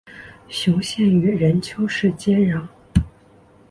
[0.49, 2.65] 雄县与任丘市接壤。